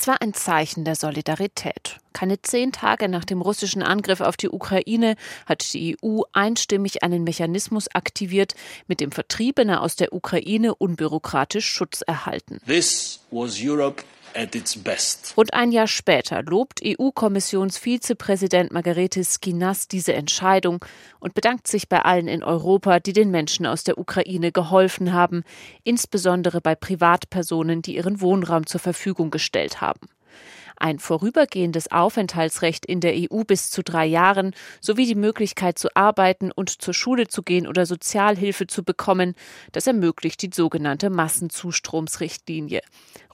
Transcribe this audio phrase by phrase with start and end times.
[0.00, 1.96] Es war ein Zeichen der Solidarität.
[2.12, 7.24] Keine zehn Tage nach dem russischen Angriff auf die Ukraine hat die EU einstimmig einen
[7.24, 8.54] Mechanismus aktiviert,
[8.86, 12.60] mit dem Vertriebene aus der Ukraine unbürokratisch Schutz erhalten.
[12.64, 14.04] This was Europe
[14.38, 15.32] at its best.
[15.36, 20.84] Und ein Jahr später lobt EU-Kommissionsvizepräsident Margarete Skinas diese Entscheidung
[21.18, 25.42] und bedankt sich bei allen in Europa, die den Menschen aus der Ukraine geholfen haben,
[25.82, 30.08] insbesondere bei Privatpersonen, die ihren Wohnraum zur Verfügung gestellt haben
[30.80, 36.50] ein vorübergehendes Aufenthaltsrecht in der EU bis zu drei Jahren sowie die Möglichkeit zu arbeiten
[36.50, 39.34] und zur Schule zu gehen oder Sozialhilfe zu bekommen.
[39.72, 42.80] Das ermöglicht die sogenannte Massenzustromsrichtlinie.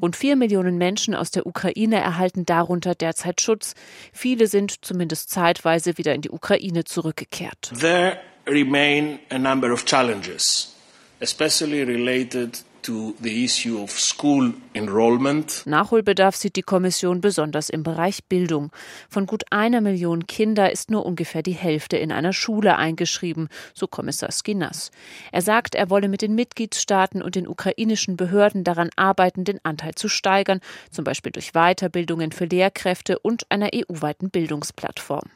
[0.00, 3.74] Rund vier Millionen Menschen aus der Ukraine erhalten darunter derzeit Schutz.
[4.12, 7.72] Viele sind zumindest zeitweise wieder in die Ukraine zurückgekehrt.
[7.78, 10.74] There remain a number of challenges,
[11.20, 12.64] especially related
[15.66, 18.72] Nachholbedarf sieht die Kommission besonders im Bereich Bildung.
[19.08, 23.86] Von gut einer Million Kinder ist nur ungefähr die Hälfte in einer Schule eingeschrieben, so
[23.86, 24.90] Kommissar Skinas.
[25.32, 29.94] Er sagt, er wolle mit den Mitgliedstaaten und den ukrainischen Behörden daran arbeiten, den Anteil
[29.94, 35.30] zu steigern, zum Beispiel durch Weiterbildungen für Lehrkräfte und einer EU-weiten Bildungsplattform.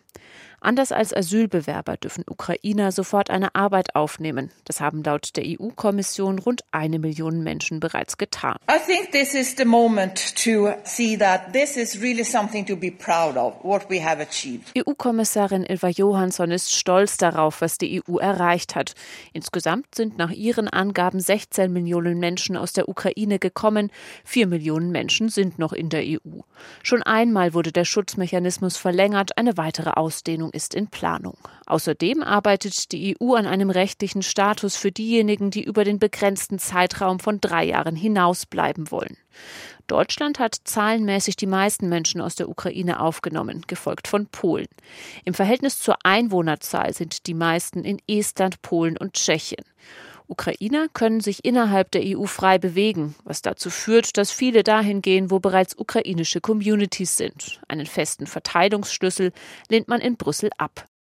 [0.61, 4.51] Anders als Asylbewerber dürfen Ukrainer sofort eine Arbeit aufnehmen.
[4.65, 8.57] Das haben laut der EU-Kommission rund eine Million Menschen bereits getan.
[8.69, 12.91] I think this is the moment to see that this is really something to be
[12.91, 14.73] proud of, what we have achieved.
[14.77, 18.95] EU-Kommissarin Ilva Johansson ist stolz darauf, was die EU erreicht hat.
[19.33, 23.91] Insgesamt sind nach ihren Angaben 16 Millionen Menschen aus der Ukraine gekommen.
[24.25, 26.41] Vier Millionen Menschen sind noch in der EU.
[26.83, 31.37] Schon einmal wurde der Schutzmechanismus verlängert, eine weitere Ausdehnung Verordnung ist in Planung.
[31.67, 37.21] Außerdem arbeitet die EU an einem rechtlichen Status für diejenigen, die über den begrenzten Zeitraum
[37.21, 39.17] von drei Jahren hinaus bleiben wollen.
[39.87, 44.69] Deutschland hat zahlenmäßig die meisten Menschen aus der Ukraine aufgenommen, gefolgt von Polen.
[45.25, 49.65] Im Verhältnis zur Einwohnerzahl sind die meisten in Estland, Polen und Tschechien.
[50.29, 55.31] Ukrainer können sich innerhalb der EU frei bewegen, was dazu führt, dass viele dahin gehen,
[55.31, 57.61] wo bereits ukrainische Communities sind.
[57.69, 59.33] Einen festen Verteilungsschlüssel
[59.69, 60.89] lehnt man in Brüssel ab.